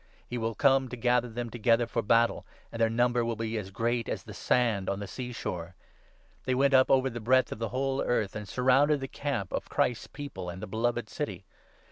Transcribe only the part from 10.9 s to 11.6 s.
city.